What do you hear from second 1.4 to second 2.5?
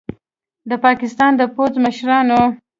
پوځ مشرانو